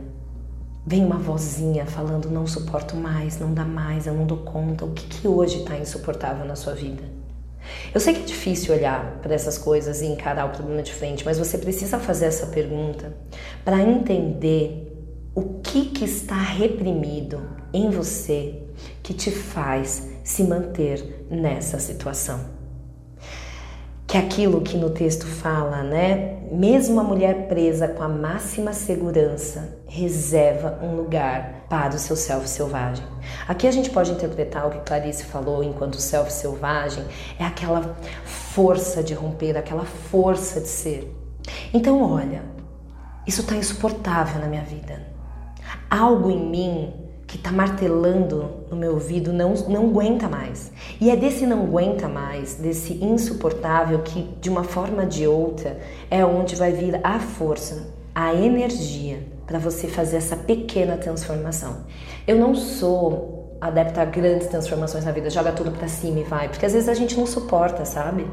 vem 0.85 1.05
uma 1.05 1.19
vozinha 1.19 1.87
falando: 1.87 2.31
não 2.31 2.47
suporto 2.47 2.97
mais, 2.97 3.39
não 3.39 3.55
dá 3.55 3.65
mais, 3.65 4.07
eu 4.07 4.15
não 4.15 4.27
dou 4.27 4.39
conta. 4.39 4.85
O 4.85 4.93
que, 4.93 5.07
que 5.07 5.29
hoje 5.29 5.61
está 5.61 5.79
insuportável 5.79 6.45
na 6.45 6.57
sua 6.57 6.75
vida? 6.75 7.03
Eu 7.93 8.01
sei 8.01 8.15
que 8.15 8.21
é 8.21 8.25
difícil 8.25 8.75
olhar 8.75 9.19
para 9.21 9.35
essas 9.35 9.59
coisas 9.59 10.01
e 10.01 10.07
encarar 10.07 10.47
o 10.47 10.51
problema 10.51 10.83
de 10.83 10.93
frente, 10.93 11.25
mas 11.25 11.39
você 11.39 11.59
precisa 11.59 11.99
fazer 11.99 12.27
essa 12.27 12.47
pergunta 12.47 13.17
para 13.65 13.81
entender 13.81 14.93
o 15.35 15.61
que, 15.61 15.87
que 15.87 16.05
está 16.05 16.41
reprimido 16.41 17.41
em 17.73 17.91
você 17.91 18.63
que 19.03 19.13
te 19.13 19.31
faz 19.31 20.16
se 20.27 20.43
manter 20.43 21.25
nessa 21.31 21.79
situação 21.79 22.57
que 24.09 24.17
aquilo 24.17 24.61
que 24.61 24.77
no 24.77 24.91
texto 24.91 25.25
fala, 25.25 25.83
né? 25.83 26.39
Mesmo 26.51 27.01
a 27.01 27.05
mulher 27.05 27.49
presa 27.49 27.87
com 27.89 28.03
a 28.03 28.09
máxima 28.09 28.73
segurança 28.73 29.79
reserva 29.87 30.79
um 30.83 30.97
lugar 30.97 31.67
para 31.69 31.95
o 31.95 31.99
seu 31.99 32.17
self 32.17 32.49
selvagem. 32.49 33.05
Aqui 33.47 33.67
a 33.67 33.71
gente 33.71 33.91
pode 33.91 34.11
interpretar 34.11 34.67
o 34.67 34.71
que 34.71 34.81
Clarice 34.81 35.25
falou 35.25 35.63
enquanto 35.63 36.01
self 36.01 36.33
selvagem 36.33 37.05
é 37.39 37.45
aquela 37.45 37.97
força 38.25 39.03
de 39.03 39.15
romper, 39.15 39.57
aquela 39.57 39.85
força 39.85 40.61
de 40.61 40.69
ser. 40.69 41.13
Então, 41.73 42.01
olha, 42.03 42.43
isso 43.27 43.43
está 43.43 43.57
insuportável 43.57 44.41
na 44.41 44.49
minha 44.49 44.63
vida. 44.63 45.03
Algo 45.89 46.31
em 46.31 46.49
mim 46.49 47.06
que 47.37 47.41
está 47.41 47.53
martelando 47.53 48.51
no 48.71 48.77
meu 48.77 48.95
ouvido 48.95 49.33
não, 49.33 49.53
não 49.69 49.89
aguenta 49.89 50.27
mais. 50.27 50.73
E 50.99 51.11
é 51.11 51.17
desse 51.17 51.47
não 51.47 51.65
aguenta 51.65 52.09
mais, 52.09 52.55
desse 52.55 52.95
insuportável, 53.05 54.01
que 54.01 54.23
de 54.41 54.49
uma 54.49 54.65
forma 54.65 55.03
ou 55.03 55.09
de 55.09 55.27
outra 55.27 55.79
é 56.11 56.25
onde 56.25 56.57
vai 56.57 56.73
vir 56.73 56.99
a 57.05 57.21
força, 57.21 57.95
a 58.15 58.35
energia 58.35 59.19
para 59.47 59.59
você 59.59 59.87
fazer 59.87 60.17
essa 60.17 60.35
pequena 60.35 60.97
transformação. 60.97 61.85
Eu 62.27 62.39
não 62.39 62.55
sou 62.55 63.59
adepta 63.61 64.03
a 64.03 64.05
grandes 64.05 64.49
transformações 64.49 65.05
na 65.05 65.13
vida, 65.13 65.31
joga 65.31 65.53
tudo 65.53 65.71
para 65.71 65.89
cima 65.89 66.21
e 66.21 66.25
vai, 66.25 66.49
porque 66.49 66.65
às 66.65 66.73
vezes 66.73 66.89
a 66.89 66.95
gente 66.95 67.17
não 67.17 67.27
suporta, 67.27 67.85
sabe? 67.85 68.27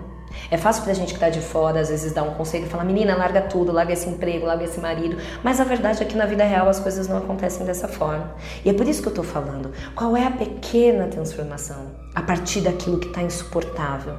É 0.50 0.58
fácil 0.58 0.84
pra 0.84 0.94
gente 0.94 1.13
que 1.13 1.20
tá 1.20 1.30
de 1.30 1.42
fora, 1.42 1.80
às 1.80 1.90
vezes, 1.90 2.13
dar 2.13 2.24
um 2.24 2.34
conselho 2.34 2.66
e 2.66 2.70
falar: 2.70 2.84
menina, 2.84 3.16
larga 3.16 3.42
tudo, 3.42 3.72
larga 3.72 3.94
esse 3.94 4.10
emprego, 4.10 4.46
larga 4.46 4.63
esse 4.63 4.80
marido. 4.80 5.18
Mas 5.44 5.60
a 5.60 5.63
verdade 5.63 6.02
é 6.02 6.06
que 6.06 6.16
na 6.16 6.25
vida 6.25 6.44
real 6.44 6.68
as 6.70 6.80
coisas 6.80 7.08
não 7.08 7.18
acontecem 7.18 7.66
dessa 7.66 7.88
forma. 7.88 8.36
E 8.63 8.70
é 8.70 8.74
por 8.74 8.88
isso 8.88 9.02
que 9.02 9.08
eu 9.08 9.13
tô 9.13 9.24
falando: 9.24 9.72
qual 9.96 10.16
é 10.16 10.25
a 10.25 10.32
pequena 10.32 11.08
transformação 11.08 11.92
a 12.13 12.22
partir 12.22 12.62
daquilo 12.62 13.00
que 13.00 13.10
tá 13.10 13.22
insuportável? 13.22 14.16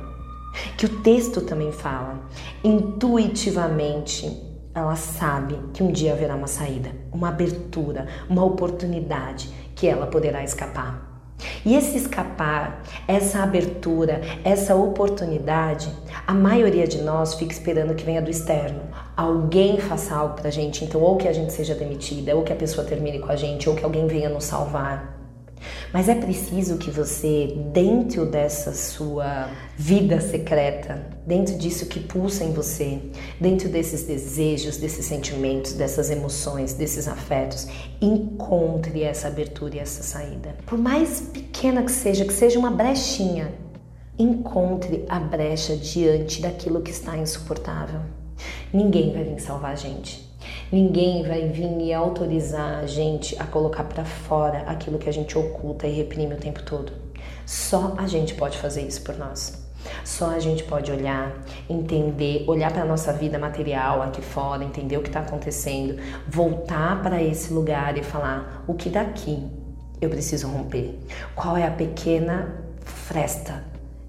Que 0.76 0.86
o 0.86 1.02
texto 1.02 1.40
também 1.40 1.72
fala. 1.72 2.20
Intuitivamente, 2.62 4.30
ela 4.74 4.96
sabe 4.96 5.58
que 5.72 5.82
um 5.82 5.92
dia 5.92 6.12
haverá 6.12 6.34
uma 6.34 6.46
saída, 6.46 6.90
uma 7.12 7.28
abertura, 7.28 8.06
uma 8.28 8.44
oportunidade 8.44 9.48
que 9.74 9.86
ela 9.86 10.06
poderá 10.06 10.42
escapar. 10.42 11.13
E 11.64 11.74
esse 11.74 11.96
escapar, 11.96 12.82
essa 13.06 13.42
abertura, 13.42 14.20
essa 14.44 14.74
oportunidade, 14.74 15.90
a 16.26 16.32
maioria 16.32 16.86
de 16.86 17.02
nós 17.02 17.34
fica 17.34 17.52
esperando 17.52 17.94
que 17.94 18.04
venha 18.04 18.22
do 18.22 18.30
externo. 18.30 18.80
Alguém 19.16 19.78
faça 19.78 20.14
algo 20.14 20.34
pra 20.34 20.50
gente, 20.50 20.84
então 20.84 21.00
ou 21.00 21.16
que 21.16 21.28
a 21.28 21.32
gente 21.32 21.52
seja 21.52 21.74
demitida, 21.74 22.34
ou 22.34 22.42
que 22.42 22.52
a 22.52 22.56
pessoa 22.56 22.86
termine 22.86 23.18
com 23.18 23.30
a 23.30 23.36
gente, 23.36 23.68
ou 23.68 23.76
que 23.76 23.84
alguém 23.84 24.06
venha 24.06 24.28
nos 24.28 24.44
salvar. 24.44 25.13
Mas 25.92 26.08
é 26.08 26.14
preciso 26.14 26.76
que 26.76 26.90
você, 26.90 27.54
dentro 27.72 28.26
dessa 28.26 28.72
sua 28.72 29.48
vida 29.76 30.20
secreta, 30.20 31.06
dentro 31.26 31.56
disso 31.56 31.86
que 31.86 32.00
pulsa 32.00 32.44
em 32.44 32.52
você, 32.52 33.00
dentro 33.40 33.68
desses 33.68 34.02
desejos, 34.02 34.76
desses 34.76 35.06
sentimentos, 35.06 35.72
dessas 35.72 36.10
emoções, 36.10 36.74
desses 36.74 37.08
afetos, 37.08 37.66
encontre 38.00 39.02
essa 39.02 39.28
abertura 39.28 39.76
e 39.76 39.78
essa 39.78 40.02
saída. 40.02 40.56
Por 40.66 40.78
mais 40.78 41.20
pequena 41.20 41.82
que 41.82 41.92
seja, 41.92 42.24
que 42.24 42.32
seja 42.32 42.58
uma 42.58 42.70
brechinha, 42.70 43.52
encontre 44.18 45.04
a 45.08 45.18
brecha 45.18 45.76
diante 45.76 46.40
daquilo 46.40 46.80
que 46.80 46.90
está 46.90 47.16
insuportável. 47.16 48.00
Ninguém 48.72 49.12
vai 49.12 49.24
vir 49.24 49.40
salvar 49.40 49.72
a 49.72 49.76
gente. 49.76 50.33
Ninguém 50.72 51.22
vai 51.22 51.48
vir 51.48 51.80
e 51.80 51.92
autorizar 51.92 52.80
a 52.80 52.86
gente 52.86 53.36
a 53.40 53.44
colocar 53.44 53.84
para 53.84 54.04
fora 54.04 54.60
aquilo 54.66 54.98
que 54.98 55.08
a 55.08 55.12
gente 55.12 55.36
oculta 55.36 55.86
e 55.86 55.92
reprime 55.92 56.34
o 56.34 56.38
tempo 56.38 56.62
todo. 56.62 56.92
Só 57.46 57.94
a 57.98 58.06
gente 58.06 58.34
pode 58.34 58.58
fazer 58.58 58.82
isso 58.82 59.02
por 59.02 59.16
nós. 59.16 59.62
Só 60.02 60.30
a 60.30 60.38
gente 60.38 60.64
pode 60.64 60.90
olhar, 60.90 61.32
entender, 61.68 62.44
olhar 62.48 62.72
para 62.72 62.82
a 62.82 62.86
nossa 62.86 63.12
vida 63.12 63.38
material 63.38 64.02
aqui 64.02 64.22
fora, 64.22 64.64
entender 64.64 64.96
o 64.96 65.02
que 65.02 65.08
está 65.08 65.20
acontecendo, 65.20 66.00
voltar 66.26 67.02
para 67.02 67.22
esse 67.22 67.52
lugar 67.52 67.96
e 67.98 68.02
falar: 68.02 68.64
o 68.66 68.74
que 68.74 68.88
daqui 68.88 69.46
eu 70.00 70.08
preciso 70.08 70.48
romper? 70.48 70.98
Qual 71.34 71.56
é 71.56 71.66
a 71.66 71.70
pequena 71.70 72.64
fresta? 72.80 73.64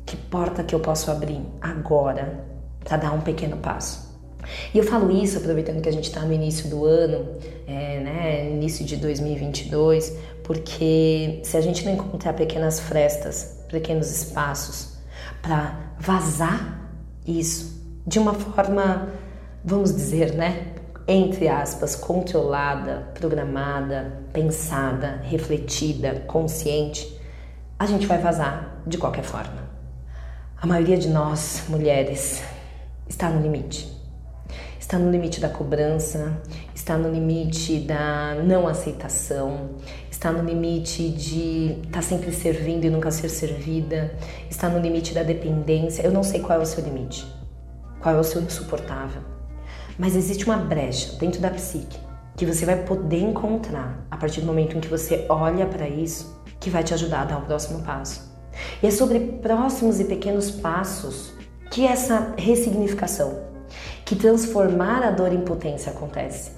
Que 0.06 0.16
porta 0.16 0.64
que 0.64 0.74
eu 0.74 0.80
posso 0.80 1.12
abrir 1.12 1.42
agora 1.62 2.46
para 2.84 2.98
dar 2.98 3.12
um 3.12 3.22
pequeno 3.22 3.58
passo? 3.58 4.05
E 4.74 4.78
eu 4.78 4.84
falo 4.84 5.12
isso 5.12 5.38
aproveitando 5.38 5.82
que 5.82 5.90
a 5.90 5.92
gente 5.92 6.06
está 6.06 6.22
no 6.22 6.34
início 6.34 6.70
do 6.70 6.86
ano, 6.86 7.28
é, 7.68 8.00
né, 8.00 8.52
início 8.52 8.86
de 8.86 8.98
2022, 8.98 10.16
porque 10.44 11.42
se 11.44 11.58
a 11.58 11.62
gente 11.62 11.86
não 11.86 11.94
encontrar 11.94 12.34
pequenas 12.34 12.80
frestas, 12.80 13.64
pequenos 13.70 14.12
espaços 14.12 14.96
para 15.42 15.94
vazar 16.00 16.90
isso 17.25 17.75
de 18.06 18.20
uma 18.20 18.34
forma, 18.34 19.10
vamos 19.64 19.94
dizer, 19.94 20.34
né, 20.34 20.74
entre 21.08 21.48
aspas, 21.48 21.96
controlada, 21.96 23.10
programada, 23.14 24.24
pensada, 24.34 25.22
refletida, 25.24 26.24
consciente, 26.28 27.20
a 27.78 27.86
gente 27.86 28.06
vai 28.08 28.18
vazar 28.18 28.82
de 28.86 28.98
qualquer 28.98 29.24
forma. 29.24 29.66
A 30.62 30.66
maioria 30.66 30.98
de 30.98 31.10
nós, 31.10 31.64
mulheres, 31.68 32.42
está 33.08 33.30
no 33.30 33.42
limite 33.42 33.95
está 34.86 35.00
no 35.00 35.10
limite 35.10 35.42
da 35.42 35.50
cobrança, 35.50 36.39
está 36.75 36.96
no 36.96 37.12
limite 37.12 37.80
da 37.80 38.36
não 38.36 38.68
aceitação, 38.68 39.72
está 40.12 40.32
no 40.32 40.48
limite 40.48 41.10
de 41.10 41.80
estar 41.86 41.89
tá 41.92 42.01
sempre 42.04 42.32
servindo 42.32 42.86
e 42.86 42.89
nunca 42.92 43.10
ser 43.10 43.30
servida, 43.30 44.15
está 44.48 44.70
no 44.70 44.77
limite 44.77 45.12
da 45.12 45.24
dependência. 45.24 46.04
Eu 46.04 46.12
não 46.12 46.22
sei 46.22 46.39
qual 46.39 46.60
é 46.60 46.62
o 46.62 46.65
seu 46.68 46.84
limite, 46.84 47.25
qual 48.00 48.13
é 48.13 48.20
o 48.20 48.24
seu 48.24 48.39
insuportável, 48.39 49.24
mas 49.98 50.15
existe 50.15 50.46
uma 50.46 50.58
brecha 50.58 51.18
dentro 51.18 51.42
da 51.42 51.50
psique 51.50 51.98
que 52.38 52.46
você 52.46 52.63
vai 52.63 52.84
poder 52.84 53.22
encontrar 53.22 54.06
a 54.12 54.18
partir 54.18 54.42
do 54.42 54.46
momento 54.46 54.77
em 54.77 54.80
que 54.80 54.88
você 54.88 55.25
olha 55.30 55.65
para 55.65 55.89
isso, 55.89 56.39
que 56.60 56.70
vai 56.70 56.84
te 56.84 56.94
ajudar 56.94 57.22
a 57.22 57.25
dar 57.25 57.38
o 57.39 57.42
próximo 57.42 57.82
passo. 57.82 58.32
E 58.84 58.86
é 58.86 58.92
sobre 58.92 59.20
próximos 59.42 60.00
e 60.00 60.06
pequenos 60.06 60.51
passos 60.51 61.34
que 61.72 61.88
essa 61.88 62.36
ressignificação 62.38 63.45
que 64.06 64.16
transformar 64.16 65.04
a 65.04 65.10
dor 65.10 65.34
em 65.34 65.42
potência 65.42 65.92
acontece. 65.92 66.52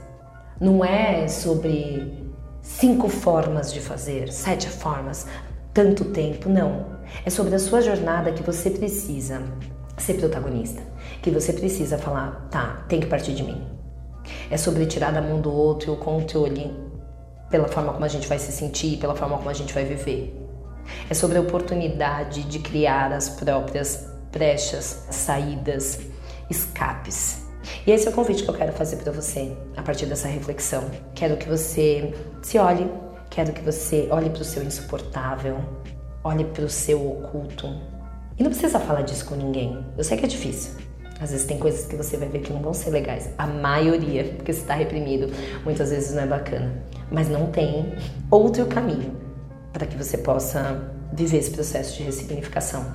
Não 0.60 0.84
é 0.84 1.28
sobre 1.30 2.32
cinco 2.62 3.08
formas 3.08 3.72
de 3.72 3.80
fazer, 3.80 4.32
sete 4.32 4.68
formas, 4.68 5.26
tanto 5.74 6.06
tempo, 6.06 6.50
não. 6.50 6.98
É 7.26 7.30
sobre 7.30 7.56
a 7.56 7.60
sua 7.60 7.82
jornada 7.82 8.34
que 8.34 8.44
você 8.44 8.70
precisa 8.70 9.42
ser 9.98 10.16
protagonista, 10.16 10.82
que 11.22 11.32
você 11.32 11.54
precisa 11.54 11.98
falar, 11.98 12.48
tá, 12.52 12.84
tem 12.90 13.00
que 13.00 13.08
partir 13.08 13.34
de 13.34 13.44
mim. 13.44 13.66
É 14.52 14.58
sobre 14.58 14.86
tirar 14.86 15.14
da 15.14 15.22
mão 15.22 15.40
do 15.40 15.52
outro 15.52 15.94
o 15.94 15.98
controle 15.98 16.76
pela 17.50 17.68
forma 17.70 17.94
como 17.94 18.04
a 18.04 18.10
gente 18.10 18.28
vai 18.28 18.38
se 18.38 18.52
sentir, 18.52 18.98
pela 18.98 19.16
forma 19.16 19.38
como 19.38 19.50
a 19.50 19.54
gente 19.54 19.74
vai 19.74 19.86
viver. 19.86 20.36
É 21.10 21.14
sobre 21.14 21.38
a 21.38 21.42
oportunidade 21.42 22.44
de 22.44 22.60
criar 22.60 23.14
as 23.14 23.30
próprias 23.30 24.06
brechas, 24.32 25.08
saídas, 25.10 26.00
escapes. 26.50 27.46
E 27.86 27.92
esse 27.92 28.08
é 28.08 28.10
o 28.10 28.14
convite 28.14 28.44
que 28.44 28.50
eu 28.50 28.54
quero 28.54 28.72
fazer 28.74 28.98
para 28.98 29.12
você 29.12 29.56
a 29.76 29.82
partir 29.82 30.06
dessa 30.06 30.28
reflexão. 30.28 30.90
Quero 31.14 31.38
que 31.38 31.48
você 31.48 32.14
se 32.42 32.58
olhe, 32.58 32.90
quero 33.30 33.52
que 33.52 33.62
você 33.62 34.08
olhe 34.12 34.30
para 34.30 34.42
o 34.42 34.46
seu 34.46 34.64
insuportável, 34.64 35.58
olhe 36.24 36.46
para 36.46 36.66
o 36.66 36.70
seu 36.70 37.06
oculto. 37.12 37.68
E 38.38 38.44
não 38.44 38.52
precisa 38.52 38.80
falar 38.80 39.02
disso 39.02 39.26
com 39.26 39.36
ninguém. 39.36 39.84
Eu 39.98 40.04
sei 40.04 40.18
que 40.18 40.26
é 40.26 40.28
difícil. 40.28 40.74
Às 41.20 41.32
vezes 41.32 41.48
tem 41.48 41.58
coisas 41.58 41.88
que 41.88 41.96
você 41.96 42.16
vai 42.16 42.30
ver 42.30 42.40
que 42.40 42.54
não 42.54 42.62
vão 42.62 42.74
ser 42.74 42.92
legais. 42.92 43.30
A 43.38 43.48
maioria, 43.48 44.24
porque 44.38 44.54
você 44.54 44.62
está 44.62 44.76
reprimido, 44.76 45.34
muitas 45.64 45.90
vezes 45.90 46.14
não 46.14 46.24
é 46.24 46.28
bacana. 46.28 46.84
Mas 47.12 47.28
não 47.28 47.48
tem 47.48 47.94
outro 48.30 48.66
caminho 48.68 49.16
para 49.74 49.86
que 49.86 49.98
você 49.98 50.18
possa 50.18 50.94
viver 51.14 51.38
esse 51.38 51.52
processo 51.52 51.98
de 51.98 52.04
ressignificação. 52.04 52.86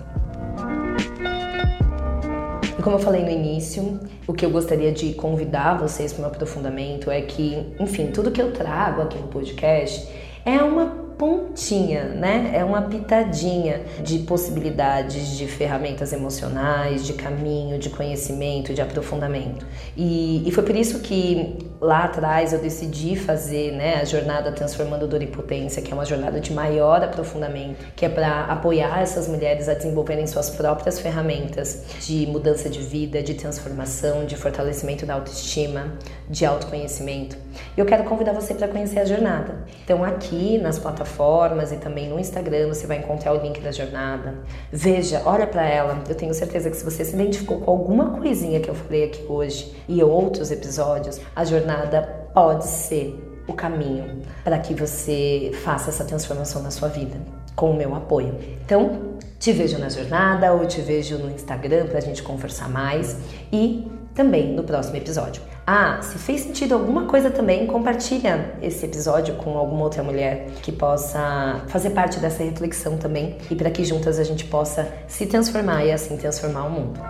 Como 2.83 2.97
eu 2.97 3.01
falei 3.01 3.23
no 3.23 3.31
início, 3.31 4.01
o 4.27 4.33
que 4.33 4.45
eu 4.45 4.51
gostaria 4.51 4.91
de 4.91 5.13
convidar 5.15 5.79
vocês 5.79 6.13
para 6.13 6.25
um 6.25 6.27
aprofundamento 6.27 7.13
é 7.13 7.21
que, 7.21 7.75
enfim, 7.79 8.09
tudo 8.09 8.33
que 8.33 8.43
eu 8.43 8.53
trago 8.53 9.03
aqui 9.03 9.17
no 9.19 9.29
podcast 9.29 10.09
é 10.45 10.61
uma 10.61 10.87
pontinha, 11.17 12.07
né? 12.07 12.51
É 12.53 12.65
uma 12.65 12.83
pitadinha 12.83 13.83
de 14.03 14.19
possibilidades 14.21 15.39
de 15.39 15.47
ferramentas 15.47 16.13
emocionais, 16.13 17.07
de 17.07 17.13
caminho, 17.13 17.79
de 17.79 17.89
conhecimento, 17.89 18.75
de 18.75 18.83
aprofundamento. 18.83 19.65
E, 19.97 20.43
e 20.45 20.51
foi 20.51 20.65
por 20.65 20.75
isso 20.75 20.99
que 20.99 21.72
lá 21.83 22.05
atrás 22.05 22.53
eu 22.53 22.61
decidi 22.61 23.17
fazer 23.17 23.73
né, 23.73 23.97
a 23.97 24.05
jornada 24.05 24.53
Transformando 24.53 25.09
Dor 25.09 25.21
em 25.21 25.27
Potência, 25.27 25.83
que 25.83 25.91
é 25.91 25.95
uma 25.95 26.05
jornada 26.05 26.41
de 26.41 26.53
maior 26.53 27.03
aprofundamento, 27.03 27.85
que 27.97 28.07
é 28.07 28.09
para 28.09 28.45
apoiar 28.45 29.03
essas 29.03 29.27
mulheres 29.27 29.69
a 29.69 29.75
desenvolverem 29.75 30.25
suas 30.29 30.49
próprias 30.49 31.01
ferramentas 31.01 31.83
de 32.01 32.25
mudança 32.29 32.71
de 32.71 32.79
vida, 32.79 33.21
de 33.21 33.35
transformação, 33.35 34.25
de 34.25 34.37
fortalecimento 34.37 35.05
da 35.05 35.15
autoestima, 35.15 35.95
de 36.31 36.47
autoconhecimento. 36.47 37.37
E 37.77 37.81
eu 37.81 37.85
quero 37.85 38.05
convidar 38.05 38.33
você 38.33 38.55
para 38.55 38.69
conhecer 38.69 39.01
a 39.01 39.05
jornada. 39.05 39.65
Então, 39.85 40.05
aqui 40.05 40.59
nas 40.59 40.79
plataformas 40.79 41.73
e 41.73 41.77
também 41.77 42.09
no 42.09 42.19
Instagram 42.19 42.69
você 42.69 42.87
vai 42.87 42.99
encontrar 42.99 43.33
o 43.33 43.43
link 43.43 43.61
da 43.61 43.73
jornada. 43.73 44.35
Veja, 44.71 45.23
olha 45.25 45.49
para 45.49 45.69
ela. 45.69 45.99
Eu 46.09 46.15
tenho 46.15 46.33
certeza 46.33 46.71
que 46.71 46.77
se 46.77 46.85
você 46.85 47.05
se 47.05 47.15
identificou 47.15 47.59
com 47.59 47.71
alguma 47.71 48.11
coisinha 48.11 48.61
que 48.61 48.69
eu 48.69 48.75
falei 48.75 49.05
aqui 49.05 49.25
hoje 49.29 49.75
e 49.89 50.01
outros 50.01 50.53
episódios, 50.53 51.21
a 51.35 51.45
jornada 51.73 52.29
pode 52.35 52.67
ser 52.67 53.19
o 53.47 53.53
caminho 53.53 54.23
para 54.45 54.59
que 54.59 54.75
você 54.75 55.51
faça 55.65 55.91
essa 55.91 56.05
transformação 56.05 56.63
na 56.63 56.71
sua 56.71 56.89
vida 56.89 57.17
com 57.57 57.71
o 57.71 57.77
meu 57.77 57.95
apoio. 57.95 58.39
Então, 58.65 59.19
te 59.39 59.53
vejo 59.53 59.79
na 59.79 59.89
jornada 59.89 60.53
ou 60.53 60.65
te 60.67 60.81
vejo 60.81 61.19
no 61.19 61.31
Instagram 61.31 61.87
para 61.87 61.99
a 61.99 62.01
gente 62.01 62.23
conversar 62.23 62.69
mais 62.69 63.17
e 63.53 63.91
também 64.15 64.55
no 64.55 64.63
próximo 64.63 64.97
episódio. 64.97 65.43
Ah, 65.67 66.01
se 66.03 66.19
fez 66.19 66.43
sentido 66.43 66.75
alguma 66.75 67.07
coisa 67.07 67.31
também, 67.31 67.67
compartilha 67.67 68.55
esse 68.61 68.85
episódio 68.85 69.35
com 69.37 69.57
alguma 69.57 69.85
outra 69.85 70.03
mulher 70.03 70.47
que 70.63 70.73
possa 70.73 71.63
fazer 71.69 71.91
parte 71.91 72.19
dessa 72.19 72.43
reflexão 72.43 72.97
também 72.97 73.39
e 73.51 73.55
para 73.55 73.71
que 73.71 73.85
juntas 73.85 74.19
a 74.19 74.25
gente 74.25 74.45
possa 74.45 74.89
se 75.07 75.27
transformar 75.27 75.85
e 75.85 75.93
assim 75.93 76.17
transformar 76.17 76.65
o 76.65 76.71
mundo. 76.71 77.01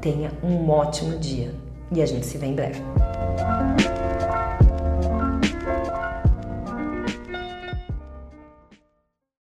Tenha 0.00 0.30
um 0.42 0.68
ótimo 0.70 1.18
dia 1.18 1.63
e 1.92 2.02
a 2.02 2.06
gente 2.06 2.26
se 2.26 2.38
vê 2.38 2.46
em 2.46 2.54
breve. 2.54 2.80